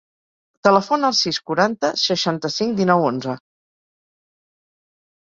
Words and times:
Telefona 0.67 1.09
al 1.11 1.17
sis, 1.17 1.39
quaranta, 1.49 1.91
seixanta-cinc, 2.03 2.73
dinou, 2.79 3.05
onze. 3.11 3.37